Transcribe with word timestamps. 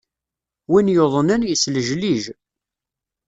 Win 0.69 0.91
yuḍenen, 0.93 1.41
yeslejlij. 1.49 2.23